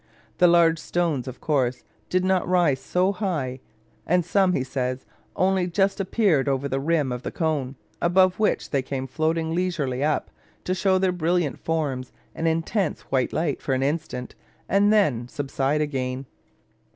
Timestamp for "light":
13.31-13.61